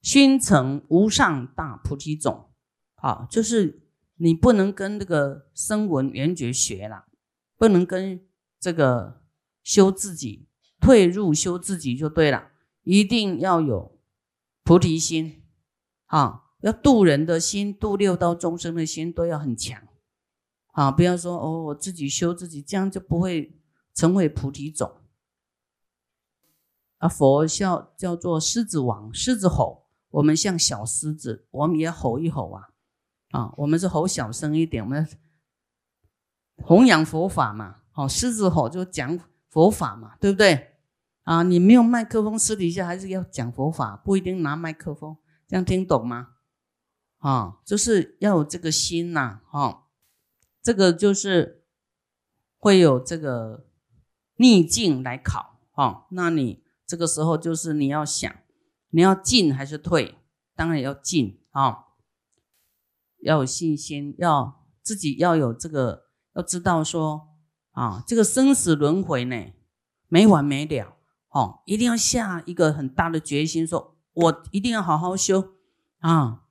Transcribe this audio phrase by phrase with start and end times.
[0.00, 2.50] 熏成无上大菩提种。
[2.94, 7.06] 好，就是你不能跟那个声闻缘觉学了，
[7.56, 8.26] 不能跟
[8.58, 9.22] 这个
[9.62, 10.48] 修自己，
[10.80, 12.50] 退入修自己就对了，
[12.82, 13.98] 一定要有
[14.64, 15.44] 菩提心，
[16.06, 19.80] 啊，要度人的心，度六道众生的心都要很强，
[20.72, 23.60] 啊，不要说哦，我自己修自己，这样就不会
[23.94, 24.96] 成为菩提种。
[26.98, 32.68] 啊，佛叫叫做狮子王，狮子吼，我们像小狮子，我们也吼一吼啊。
[33.30, 35.06] 啊，我们是吼小声一点，我们
[36.56, 37.82] 弘扬佛法嘛。
[37.90, 39.18] 好，狮子吼就讲
[39.48, 40.76] 佛法嘛，对不对？
[41.24, 46.28] 啊，你没有麦克风，私底下还是要讲佛法，不一定拿麦克风，这样听懂吗？
[47.18, 49.88] 啊，就是要有这个心呐，哈，
[50.62, 51.64] 这个就是
[52.56, 53.66] 会有这个
[54.36, 58.34] 逆境来考，哈，那你这个时候就是你要想，
[58.90, 60.16] 你要进还是退？
[60.54, 61.84] 当然要进啊。
[63.20, 66.04] 要有信心，要自己要有这个，
[66.36, 67.28] 要知道说
[67.72, 69.52] 啊，这个生死轮回呢，
[70.06, 70.96] 没完没了
[71.30, 75.54] 哦，一定要下一个很大的决心，说我一定要好好修
[75.98, 76.44] 啊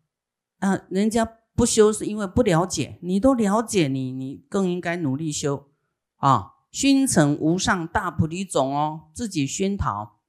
[0.59, 0.81] 啊！
[0.89, 5.69] 人家不修是因为不了解，你都了解，你你更应该努力修
[6.17, 6.55] 啊！
[6.69, 10.19] 熏成无上大菩提种哦，自己熏陶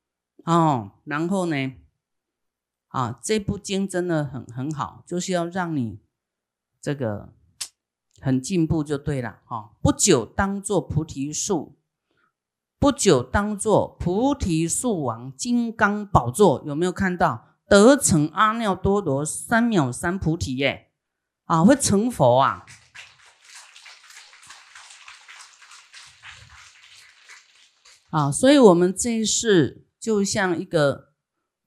[0.44, 1.72] 哦，然后呢，
[2.88, 6.00] 啊，这部经真的很很好，就是要让你。
[6.80, 7.34] 这个
[8.20, 9.72] 很进步就对了哈！
[9.82, 11.76] 不久当做菩提树，
[12.78, 20.92] 不久当做菩提树王金刚宝座，有没有看到得成阿耨多罗三藐三菩提耶？
[21.46, 22.64] 啊，会成佛啊！
[28.10, 31.12] 啊，所以我们这一世就像一个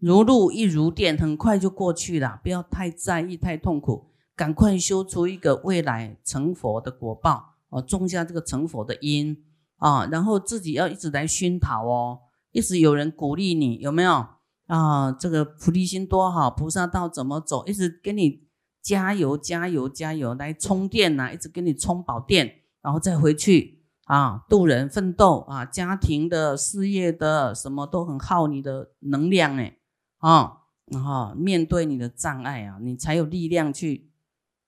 [0.02, 4.08] 如露亦如电，很快就过去了，不要太在意，太痛苦。
[4.36, 9.38] 赶快修出一个未来成佛的果报哦，种下这个成佛的因
[9.78, 12.20] 啊，然后自己要一直来熏陶哦，
[12.52, 14.26] 一直有人鼓励你，有没有
[14.66, 15.12] 啊？
[15.12, 17.64] 这个菩提心多好，菩萨道怎么走？
[17.68, 18.48] 一直给你
[18.82, 29.78] 加油加油加油来充电呐，一直给你充饱电，然后再回去啊，渡人奋斗啊，家庭的事业的什么都很耗你的能量哎
[30.22, 34.10] 啊，然后面对你的障碍啊，你才有力量去。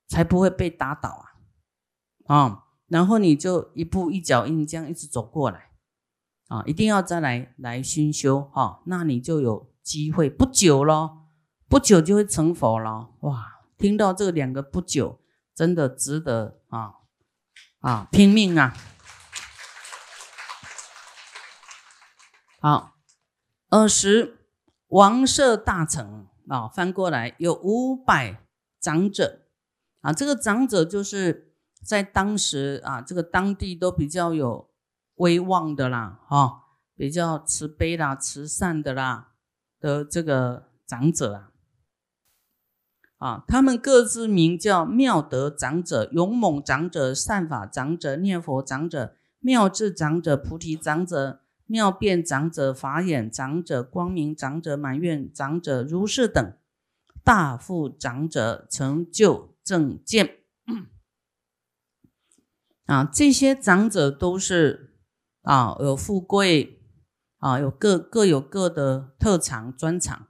[0.06, 1.25] 才不会被打倒啊！
[2.28, 5.72] 啊，然后你就一步一脚印这样一直走过来
[6.50, 6.62] 啊！
[6.68, 11.30] 一定要再来来熏修哈，那你就有机会，不久咯，
[11.68, 13.62] 不久就会成佛了哇！
[13.75, 15.20] 听到这两个不久，
[15.56, 16.97] 真的值得啊
[17.80, 18.78] 啊拼命啊！
[22.59, 22.97] 好，
[23.70, 24.43] 二十
[24.94, 28.44] 王舍大成啊，翻过来有五百
[28.80, 29.40] 长者。
[30.02, 34.70] 啊，这个长者就是在当时啊，这个当地都比较有
[35.16, 36.66] 威望的啦，哈，
[36.96, 39.32] 比较慈悲啦、慈善的啦
[39.80, 41.52] 的这个长者啊，
[43.18, 56.57] 啊，他们各自名叫妙德长者、勇猛长者、善法长者、念佛长者、妙智长者、菩提长者、妙辩长者、法眼长者、光明长者、满愿长者、如是等
[57.24, 59.53] 大富长者成就。
[59.63, 60.40] 正见
[62.85, 64.97] 啊，这些长者都是
[65.41, 66.81] 啊，有富贵
[67.38, 70.28] 啊，有各各有各的特长专长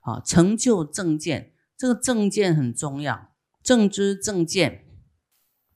[0.00, 1.52] 啊，成就正见。
[1.76, 4.86] 这个正见很重要，正知正见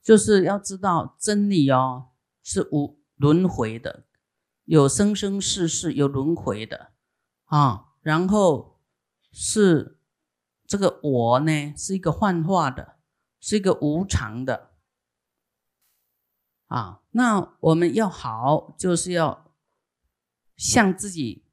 [0.01, 2.07] 就是要知道真理哦，
[2.41, 4.05] 是无轮回的，
[4.71, 6.93] 有生生世世有轮回的
[7.43, 8.79] 啊，然后
[9.33, 9.97] 是。
[10.65, 12.95] 这个我呢，是一个幻化的，
[13.41, 14.71] 是一个无常的
[16.67, 17.01] 啊。
[17.09, 19.51] 那我们要好，就是要
[20.55, 21.43] 向自己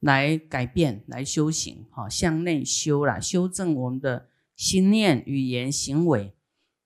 [0.00, 6.36] 来改变，来修行，哈，向内修啦，修正我们的心念、语言、行为，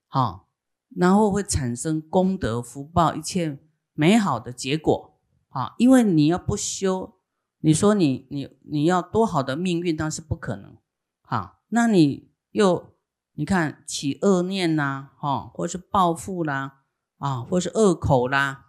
[0.06, 0.46] 哈，
[0.94, 3.58] 然后会产生功德、福报，一切
[3.94, 5.13] 美好的结果
[5.54, 5.74] 啊。
[5.78, 7.14] 因为你要不修，
[7.60, 10.76] 你说你你你要多好的命运，那是不可能。
[11.22, 12.94] 啊，那你又
[13.36, 16.82] 你看起恶念呐，哈，或是报复啦，
[17.18, 18.66] 啊，或是恶口啦，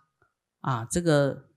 [0.61, 1.49] 啊，这个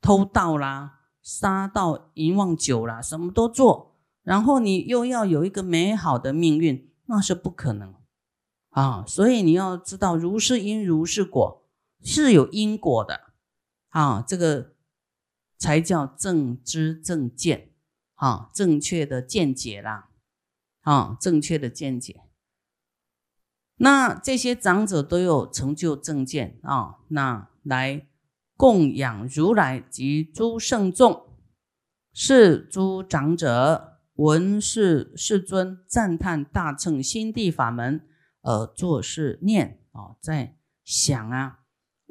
[0.00, 7.94] 偷盗啦、杀盗淫妄酒啦，什么都做，然后你又要有一个美好的命运，那是不可能
[8.70, 9.04] 啊。
[9.06, 11.64] 所以你要知道，如是因如是果，
[12.02, 13.33] 是有因果的
[13.94, 14.74] 啊，这个
[15.56, 17.70] 才叫正知正见。
[18.16, 20.08] 啊正确的见解啦，
[20.82, 22.22] 啊正确的见解。
[23.76, 28.06] 那这些长者都有成就正见啊，那来
[28.56, 31.36] 供养如来及诸圣众，
[32.12, 38.06] 是诸长者闻是世尊赞叹大乘心地法门，
[38.42, 41.63] 而作是念啊，在想啊，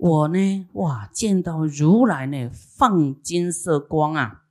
[0.04, 4.44] 我呢，哇，见到如来呢，放金色光啊，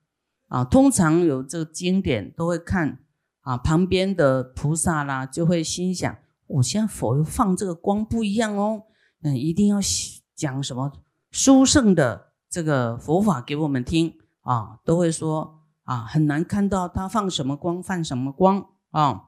[0.49, 3.01] 啊，通常有这个经典都会看
[3.43, 6.17] 啊，旁边的菩萨啦，就会心想。
[6.47, 8.85] 我现在佛又放这个光不一样哦，
[9.21, 9.77] 嗯，一定要
[10.35, 10.91] 讲什么
[11.31, 19.25] 殊胜的这个佛法给我们听啊，都会说啊，很难看到他放什么光，放什么光啊。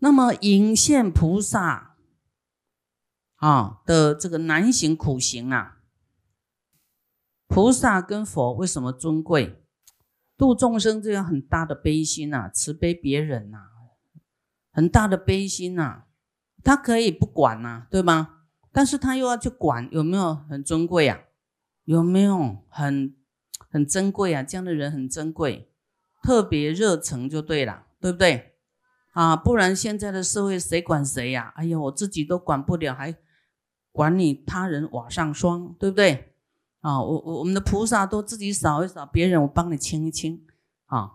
[0.00, 1.87] 那么引现菩萨
[3.38, 5.78] 啊的这个难行苦行啊，
[7.48, 9.62] 菩萨跟佛为什么尊贵？
[10.36, 13.58] 度众生这样很大的悲心呐，慈悲别人呐。
[14.70, 16.04] 很大的悲心呐，
[16.62, 18.44] 他可以不管呐，对吗？
[18.70, 21.18] 但是他又要去管，有没有很尊贵啊？
[21.84, 23.16] 有没有很
[23.70, 24.44] 很珍贵啊？
[24.44, 25.72] 这样的人很珍贵，
[26.22, 28.54] 特别热诚就对了，对不对？
[29.12, 31.52] 啊，不然现在的社会谁管谁呀？
[31.56, 33.16] 哎呀，我自己都管不了，还
[33.98, 36.32] 管你他人瓦上霜，对不对？
[36.82, 40.46] 啊，我我我们的菩萨都自己扫一扫，别人我帮你清一清，
[40.86, 41.14] 啊。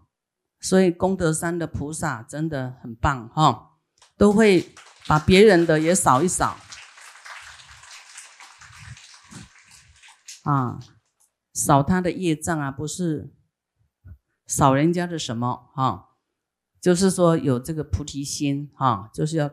[0.59, 3.77] 所以功德山的菩萨真的很棒哈，
[4.17, 4.75] 都会
[5.07, 6.57] 把别人的也扫一扫，
[10.43, 10.77] 啊，
[11.53, 13.33] 扫他的业障啊，不是
[14.45, 16.17] 扫人家的什么哈，
[16.81, 19.49] 就是说有这个菩提心哈，就是要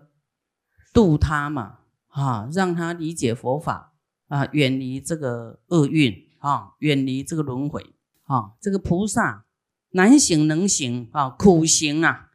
[0.93, 1.80] 度他嘛
[2.11, 3.95] 啊，让他理解佛法
[4.29, 7.95] 啊，远离这个厄运啊，远离这个轮回
[8.27, 9.47] 啊，这个菩萨。
[9.93, 12.31] 难行能行啊，苦行啊，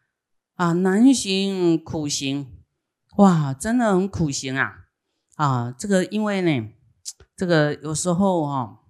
[0.55, 2.51] 啊难行苦行，
[3.15, 4.87] 哇，真的很苦行啊，
[5.35, 6.69] 啊，这个因为呢，
[7.33, 8.81] 这个有时候哈，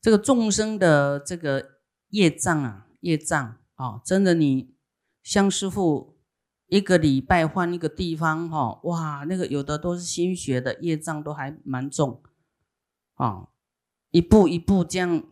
[0.00, 1.78] 这个众生的这个
[2.08, 4.74] 业障啊，业障啊，真的你
[5.22, 6.17] 像师傅
[6.68, 12.22] 一个礼拜换一个地方哈，哇，那个有的都是新学的业障都还蛮重
[13.14, 13.48] 啊，
[14.10, 15.22] 一步一步这样。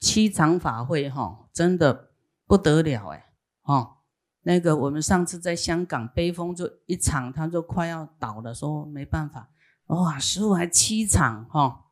[0.00, 2.12] 七场法会哈，真的
[2.46, 3.98] 不得了哎，哈，
[4.44, 9.50] 那个我们上次在香港悲风就一场，他就快要倒了，说没办法，
[9.88, 11.90] 哇，师傅还七场哈，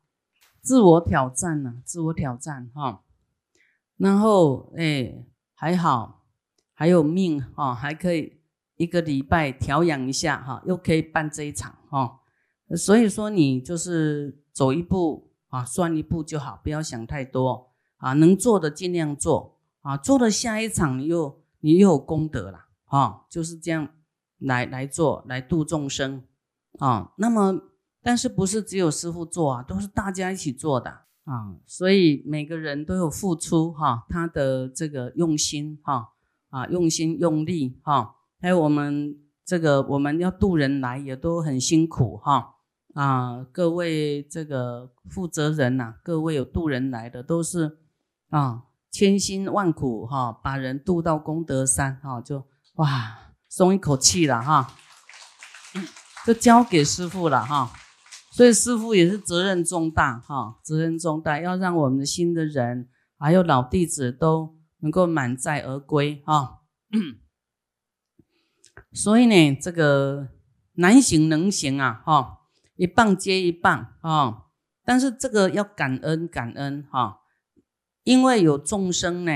[0.59, 3.03] 自我挑战呢，自我挑战哈，
[3.97, 5.23] 然后哎
[5.53, 6.18] 还好，
[6.79, 8.39] 还有命哈，还可以
[8.77, 12.21] 一个礼拜调养一下哈，又可以办这一场哈，
[12.73, 17.73] 所以说你就是走一步啊，算一步就好，不要想太多。
[17.97, 23.89] 啊，能做的尽量做啊，做了下一场你又你又有功德了啊，就是这样
[24.37, 26.23] 来来做来度众生
[26.77, 27.11] 啊。
[27.17, 27.59] 那么，
[28.01, 30.89] 但是不是只有师傅做啊，都是大家一起做的
[31.25, 31.57] 啊。
[31.65, 36.13] 所以每个人都有付出哈，他的这个用心哈，
[36.49, 42.55] 啊用心用力哈，还有我们这个我们要渡人来也都很辛苦哈
[42.93, 47.77] 啊，各位这个负责人呐，各位有渡人来的都是。
[48.31, 54.75] 啊，千辛万苦哈，把人渡到功德山哈，就哇松一口气了哈，
[56.27, 57.71] 就交给师傅了哈。
[58.31, 62.87] 所以师傅也是责任重大哈，责任重大，要让我们的新的人
[63.17, 66.61] 还有老弟子都能够满载而归哈。
[68.91, 70.29] 所以呢，这个
[70.73, 72.39] 难行能行啊哈，
[72.75, 74.45] 一棒接一棒啊，
[74.83, 77.21] 但是这个要感恩感恩哈。
[78.03, 79.31] 因为有众生呢，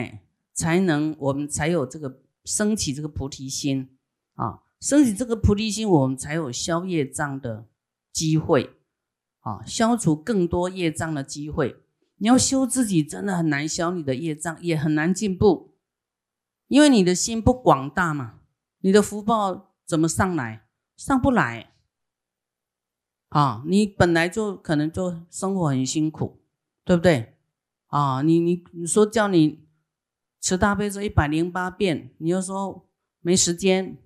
[0.53, 3.97] 才能我们才有这个升起这个菩提心
[4.33, 7.67] 啊，升起这个菩提心，我们才有消业障的
[8.11, 8.77] 机会
[9.41, 11.82] 啊，消除更多业障的机会。
[12.17, 15.75] 你要修自己，真的很难消你的业障，也很难进步，
[16.67, 18.39] 因为你的心不广大嘛，
[18.79, 20.67] 你的福报怎么上来？
[20.95, 21.73] 上不来
[23.29, 23.63] 啊！
[23.65, 26.39] 你本来就可能就生活很辛苦，
[26.85, 27.35] 对不对？
[27.87, 29.67] 啊，你你你说叫你
[30.39, 32.87] 持大悲咒一百零八遍，你又说
[33.21, 33.97] 没时间，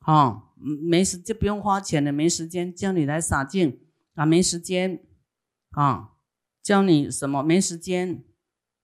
[0.00, 3.80] 啊，没时就不用花钱了，没时间叫你来洒净
[4.14, 5.06] 啊，没时间
[5.70, 6.09] 啊，
[6.70, 8.22] 教你什么没时间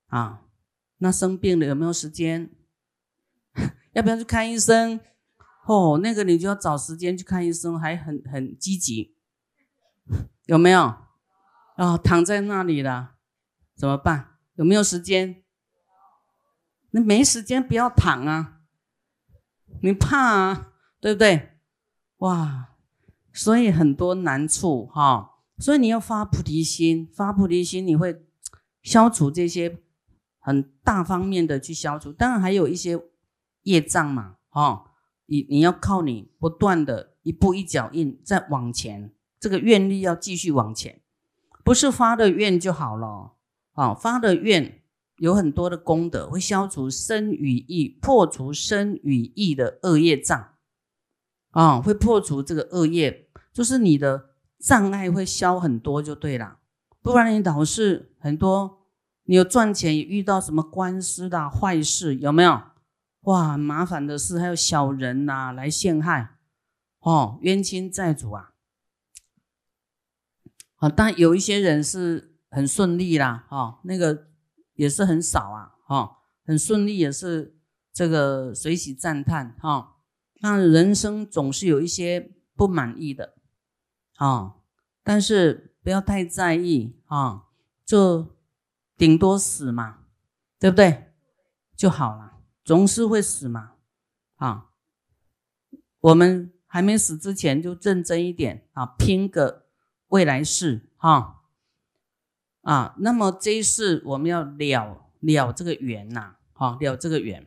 [0.09, 0.43] 啊？
[0.99, 2.51] 那生病了有没有时间？
[3.95, 4.99] 要不要去看医生？
[5.69, 9.15] 哦，那个你就要找时间去看医生，还很很积极，
[10.47, 10.97] 有没有？
[11.77, 13.15] 啊，躺在那里了。
[13.77, 14.39] 怎么办？
[14.57, 15.45] 有没有时间？
[16.91, 18.63] 那没时间不要躺啊，
[19.81, 21.61] 你怕啊，对不对？
[22.17, 22.75] 哇，
[23.33, 28.23] 所以很多难处哈，所以你要发菩提心，发菩提心你会
[28.83, 29.79] 消除这些
[30.39, 33.01] 很大方面的去消除，当然还有一些
[33.63, 34.93] 业障嘛，哈，
[35.27, 41.01] 你你要靠你不断的一步一脚印再往前，这个愿力要继续往前，
[41.65, 43.33] 不是发的愿就好了，
[43.73, 44.83] 啊，发的愿
[45.17, 50.53] 有很多的功德，会消除身与意，破除身与意的恶业障。
[51.53, 54.27] 啊，会破除这个恶业，就是你的
[54.67, 56.59] 障碍会消很多就对了。
[57.01, 58.81] 不然你老是很多，
[59.27, 62.61] 你有赚钱遇到什么官司的坏事，有没有？
[63.21, 66.39] 哇，麻烦的事，还有小人呐来陷害，
[66.99, 68.55] 哦，冤亲债主啊。
[70.79, 74.27] 啊，但有一些人是很顺利啦，哈，那个
[74.75, 77.57] 也是很少啊，哈，很顺利也是
[77.93, 79.93] 这个随喜赞叹，哈。
[80.41, 83.36] 那人生总是有一些不满意的
[84.17, 84.57] 啊，
[85.03, 87.45] 但是不要太在意啊，
[87.85, 88.35] 就
[88.97, 90.01] 顶多死嘛，
[90.59, 91.13] 对不对？
[91.77, 93.73] 就好了，总是会死嘛
[94.37, 94.71] 啊。
[96.01, 99.67] 我们还没死之前就认真一点啊，拼个
[100.09, 101.43] 未来世哈
[102.63, 102.95] 啊。
[102.99, 107.47] 那么这一世我们要了了这个缘呐，啊，了这个缘，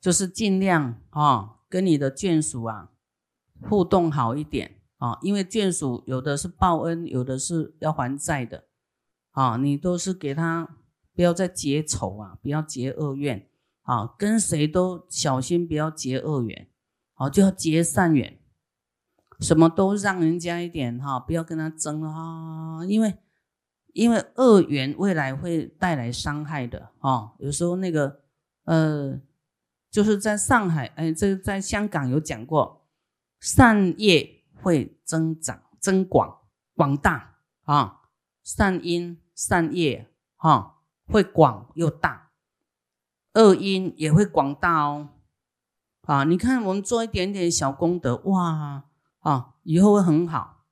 [0.00, 1.54] 就是尽量啊。
[1.70, 2.88] 跟你的眷属啊
[3.60, 8.66] 互动好一点啊，因为眷属有的是报恩，有的是要还债的
[9.32, 9.56] 啊。
[9.56, 10.76] 你都是给他
[11.14, 13.48] 不要再结仇啊，不要结恶怨
[13.82, 16.68] 啊，跟谁都小心不要结恶缘，
[17.14, 18.38] 好就要结善缘，
[19.40, 23.16] 什么都让人家一点哈，不要跟他争啊，因为
[23.92, 27.32] 因为恶缘未来会带来伤害的啊。
[27.38, 28.20] 有时候那个
[28.64, 29.20] 呃。
[29.90, 32.86] 就是在上海，哎，这个在香港有讲过，
[33.40, 36.40] 善业会增长、增广、
[36.74, 38.00] 广大啊，
[38.42, 42.30] 善因善业哈会广又大，
[43.34, 45.08] 恶因也会广大哦，
[46.02, 48.84] 啊，你看我们做一点点小功德，哇
[49.20, 50.64] 啊，以后会很好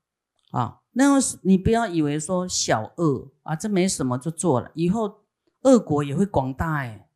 [0.50, 0.80] 啊。
[0.92, 5.24] 那个你不要以为说小恶啊，这没什么就做了，以后
[5.62, 7.08] 恶果也会广大哎。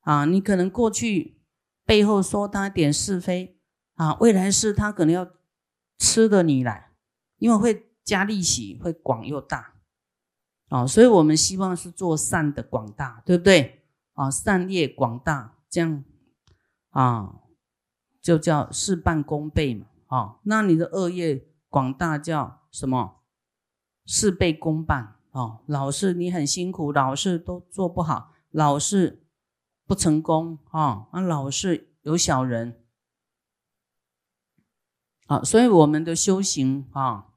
[0.00, 1.40] 啊，你可能过去
[1.84, 3.60] 背后说他点是非
[3.94, 5.28] 啊，未来是他可能要
[5.98, 6.92] 吃的你来，
[7.38, 9.74] 因为会加利息，会广又大
[10.68, 14.30] 啊，所以我们希望是做善的广大，对不对啊？
[14.30, 16.04] 善业广大，这样
[16.90, 17.40] 啊，
[18.20, 20.38] 就叫事半功倍嘛啊。
[20.44, 23.22] 那你的恶业广大叫什么？
[24.06, 25.60] 事倍功半啊。
[25.66, 29.24] 老是你很辛苦，老是都做不好，老是。
[29.88, 31.08] 不成功啊！
[31.14, 32.84] 那老是有小人
[35.28, 37.28] 啊，所以我们的修行啊，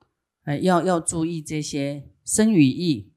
[0.43, 3.13] 哎，要要注意这些生与意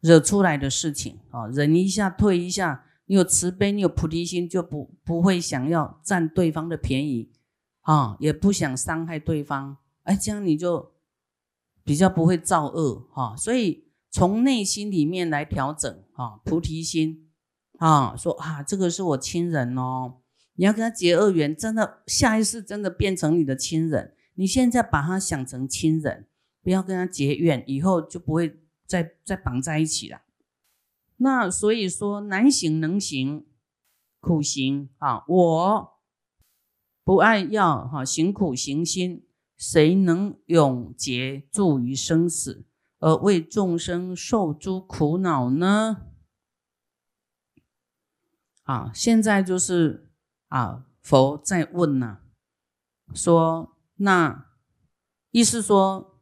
[0.00, 2.84] 惹出来的事情啊，忍一下，退一下。
[3.08, 7.30] 你有慈悲，你有菩提心，就不不会想要占对方的便宜
[7.82, 9.76] 啊，也不想伤害对方。
[10.02, 10.92] 哎，这样你就
[11.84, 13.36] 比较不会造恶哈。
[13.36, 17.30] 所以从内心里面来调整啊，菩提心。
[17.78, 20.22] 啊，说啊，这个是我亲人哦，
[20.56, 24.14] 你要跟他结恶缘，真的下一世真的变成你的亲人。
[24.34, 26.26] 你现在把他想成亲人，
[26.62, 30.22] 不要跟他结怨，以后就不会再再绑在一起了。
[31.18, 33.46] 那所以说，难行能行，
[34.20, 35.98] 苦行啊，我
[37.02, 39.24] 不爱要哈行苦行心，
[39.56, 42.66] 谁能永结住于生死，
[42.98, 46.02] 而为众生受诸苦恼呢？
[48.64, 50.05] 啊，现在就是
[50.48, 52.18] 啊，佛在问呢，
[53.14, 54.46] 说那
[55.30, 56.20] 意思说，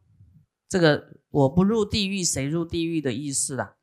[0.68, 3.76] 这个我不入地狱，谁入地狱的意思啦？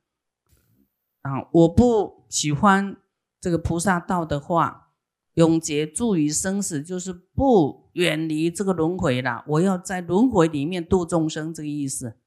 [1.22, 2.98] 啊，我不喜欢
[3.40, 4.92] 这个菩萨道的话，
[5.36, 9.44] 永劫住于生死，就是不远离这个轮回啦。
[9.48, 12.18] 我要在轮回里面度众生，这个意思。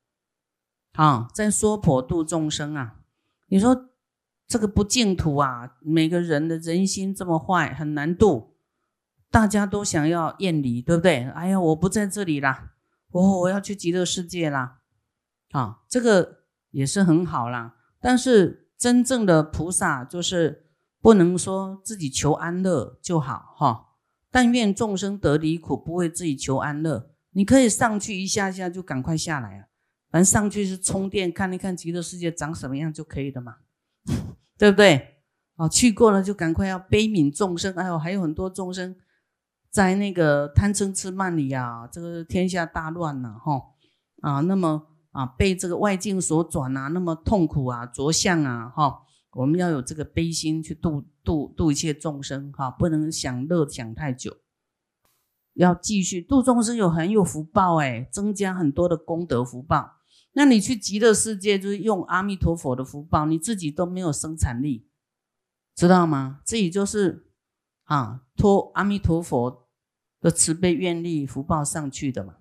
[0.92, 3.00] 啊，在说婆度众生啊，
[3.49, 3.90] 你说。
[4.46, 8.54] 这个不净土啊，每个人的人心这么坏，很难度。
[9.30, 11.28] 大家都想要厌离，对不对？
[11.30, 12.74] 哎呀，我不在这里啦，
[13.10, 14.78] 我我要去极乐世界啦。
[15.50, 17.74] 啊，这个也是很好啦。
[18.00, 20.66] 但是真正的菩萨就是
[21.00, 23.86] 不能说自己求安乐就好哈。
[24.30, 27.10] 但愿众生得离苦，不会自己求安乐。
[27.30, 29.66] 你可以上去一下下就赶快下来啊。
[30.10, 33.56] 反正上去是充电，看一看极乐世界长什么样就可以了嘛，
[34.58, 35.11] 对不对？
[35.56, 38.96] 哦，去过了就赶快要悲悯众生，哎呦，还有很多众生
[39.70, 43.62] 在那个贪嗔痴慢里啊，这个天下大乱呐，哈
[44.20, 49.02] 啊，那么啊被这个外境所转啊，那么痛苦啊，着相啊，哈，
[49.34, 54.37] 我们要有这个悲心去度度度一切众生，哈，不能享乐享太久，
[55.52, 59.92] 要继续度众生，有很有福报哎，增加很多的功德福报。
[60.34, 64.86] 那你去极乐世界，就是用阿弥陀佛的福报，你自己都没有生产力，
[65.74, 66.40] 知道吗？
[66.44, 67.28] 自己就是
[67.84, 69.68] 啊，托阿弥陀佛
[70.20, 72.36] 的慈悲愿力福报上去的嘛，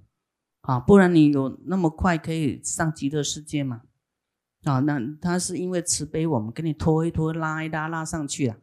[0.62, 3.84] 啊，不然你有那么快可以上极乐世界吗？
[4.64, 8.58] 啊，那他是因为慈悲，我们给你拖一拖，拉一拉，拉上去了。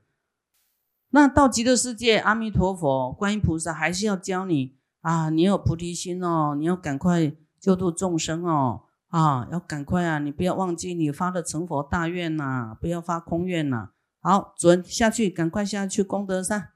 [1.11, 8.87] 那到极乐世界，阿弥陀佛、观音菩萨还是要教你啊，你有菩提心哦，你要赶快救度众生哦。
[9.11, 10.19] 啊，要赶快啊！
[10.21, 13.91] 你不要忘记你发的成佛大愿呐，不要发空愿呐。
[14.21, 16.73] 好，准下去，赶快下去功德山，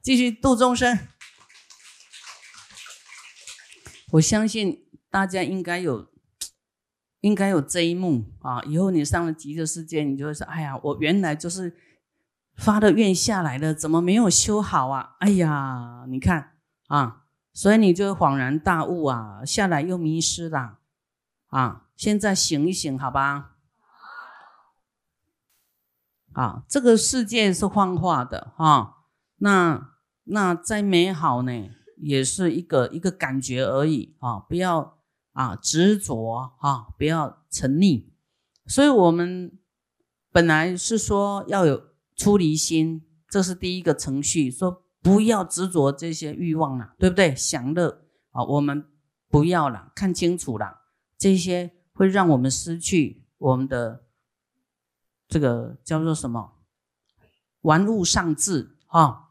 [0.00, 0.98] 继续度众生。
[4.12, 6.08] 我相信大家应该有，
[7.20, 8.62] 应该有这一幕啊！
[8.62, 11.76] 以后你上了极乐世界，你就会说：哎呀，我原来就是
[12.54, 15.16] 发的愿下来的，怎么没有修好啊？
[15.18, 16.52] 哎呀，你看
[16.86, 17.24] 啊！
[17.58, 20.78] 所以你就恍然大悟啊，下来又迷失了
[21.48, 21.88] 啊！
[21.96, 23.56] 现在醒一醒，好吧？
[26.34, 28.98] 啊，这个世界是幻化的哈，
[29.38, 29.90] 那
[30.22, 34.38] 那再美好呢，也是一个一个感觉而已啊！
[34.38, 34.96] 不要
[35.32, 38.04] 啊执着啊，不要沉溺。
[38.68, 39.58] 所以我们
[40.30, 44.84] 本来是说要有出离心，这是第一个程序，说。
[45.02, 47.34] 不要执着这些欲望了，对不对？
[47.34, 48.86] 享乐啊，我们
[49.28, 50.82] 不要了，看清楚了，
[51.16, 54.04] 这些会让我们失去我们的
[55.28, 56.54] 这个叫做什么？
[57.62, 59.30] 玩物丧志啊！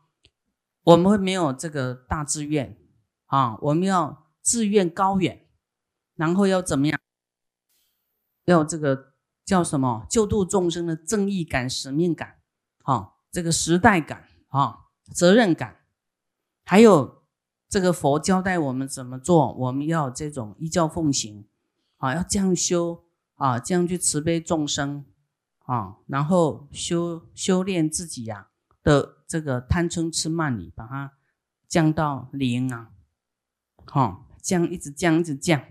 [0.83, 2.77] 我们会没有这个大志愿
[3.25, 3.57] 啊！
[3.61, 5.47] 我们要志愿高远，
[6.15, 6.99] 然后要怎么样？
[8.45, 10.05] 要这个叫什么？
[10.09, 12.39] 救度众生的正义感、使命感
[12.83, 13.13] 啊！
[13.31, 14.86] 这个时代感啊！
[15.13, 15.77] 责任感，
[16.63, 17.23] 还有
[17.67, 21.47] 这个佛交代我们怎么做，我们要这种依教奉行，
[21.97, 25.05] 啊，要这样修啊，这样去慈悲众生
[25.65, 28.49] 啊，然后修修炼自己呀
[28.83, 31.13] 的这个贪嗔痴慢里，把它
[31.67, 32.91] 降到零啊，
[33.85, 35.61] 好，降一直降一直降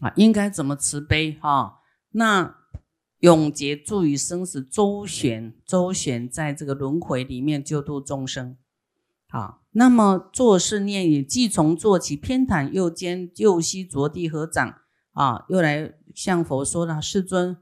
[0.00, 1.80] 啊，应该怎么慈悲哈？
[2.10, 2.59] 那。
[3.20, 8.56] 永劫住于生死周旋，周旋在这个轮回里面救度众生。
[9.28, 14.74] 好，那么做事念也既从做起，偏袒右肩，右膝着地合掌
[15.12, 17.58] 啊，又来向佛说了：世尊，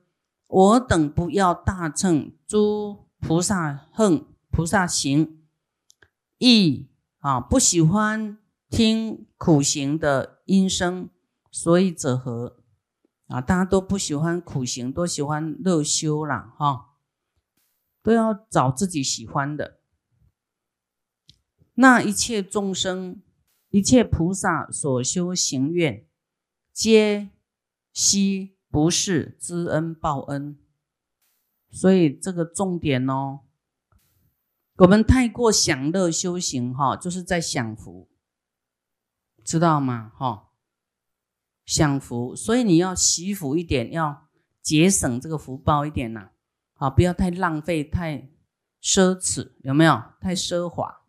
[0.47, 5.40] 我等不要大乘诸菩萨恨菩萨行，
[6.38, 8.38] 亦啊不喜欢
[8.71, 11.11] 听苦行的音声，
[11.51, 12.58] 所以者何？
[13.28, 16.94] 啊，大家都不喜欢苦行，都喜欢乐修啦，哈，
[18.02, 19.78] 都要找自己喜欢的。
[21.74, 23.22] 那一切众生、
[23.68, 26.06] 一切菩萨所修行愿，
[26.72, 27.28] 皆
[27.92, 30.58] 悉不是知恩报恩。
[31.70, 33.40] 所以这个重点哦，
[34.76, 38.08] 我们太过享乐修行，哈，就是在享福，
[39.44, 40.12] 知道吗？
[40.16, 40.47] 哈。
[41.68, 44.26] 享福，所以你要惜福一点，要
[44.62, 46.31] 节省这个福报一点呐，
[46.76, 48.31] 啊，不要太浪费、太
[48.83, 50.02] 奢侈，有没有？
[50.18, 51.02] 太奢华，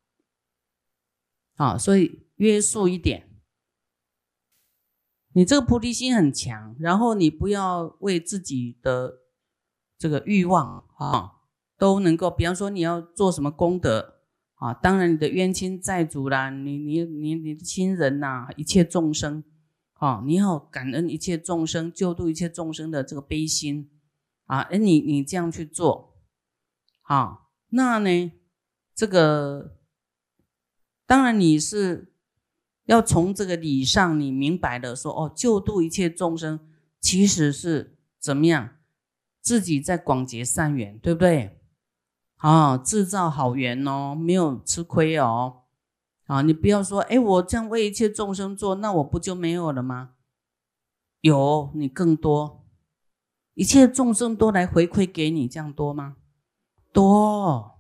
[1.56, 3.30] 啊，所以约束一点。
[5.32, 9.20] 你这个菩提心很强，然后你不要为自己的
[9.98, 11.36] 这个欲望啊，
[11.78, 14.16] 都能够，比方说你要做什么功德
[14.56, 19.42] 啊，当然你的冤亲债主啦，你你你你的亲人呐，一切众生。
[20.00, 23.92] 哦，你要感恩一切众生，救度一切众生的这个悲心
[24.46, 24.62] 啊！
[24.62, 26.16] 哎，你你这样去做，
[27.02, 28.32] 好，那呢，
[28.96, 29.76] 这个
[31.06, 32.14] 当然你是
[32.86, 36.60] 要从这个理上，你明白的说，哦，救度一切众生，
[37.02, 38.78] 其实是怎么样，
[39.42, 41.60] 自己在广结善缘，对不对？
[42.38, 45.64] 啊，制造好缘哦，没有吃亏哦。
[46.30, 50.12] 啊，你不要说，哎，我这样为一切众生做，那我不就没有了吗？
[51.22, 52.64] 有，你更多，
[53.56, 56.18] 一切众生都来回馈给你，这样多吗？
[56.94, 57.80] 多，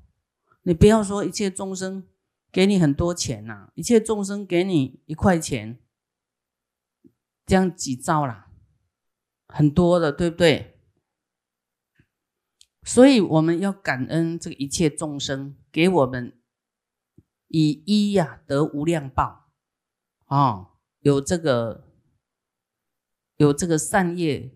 [0.63, 2.07] 你不要说一切众生
[2.51, 5.79] 给你很多钱呐，一切众生给你一块钱，
[7.45, 8.49] 这样几招啦，
[9.47, 10.79] 很多的，对不对？
[12.81, 16.38] 所以我们要感恩这个一切众生给我们
[17.49, 19.51] 以一呀得无量报
[20.25, 20.69] 啊，
[21.01, 21.87] 有这个
[23.37, 24.51] 有这个善业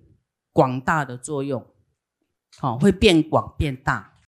[0.51, 1.67] 广大的作用，
[2.58, 4.12] 好，会变广变大。